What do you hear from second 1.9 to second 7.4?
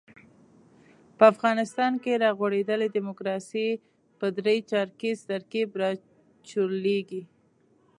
کې را غوړېدلې ډیموکراسي پر درې چارکیز ترکیب راچورلېږي.